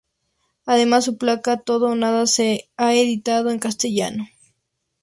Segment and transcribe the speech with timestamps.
[0.65, 4.27] Además su placa "Todo o nada" se ha editado en castellano.